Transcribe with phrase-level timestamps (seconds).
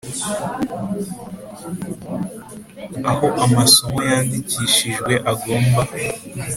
[3.11, 5.81] Aho amasomo yandikishijwe agomba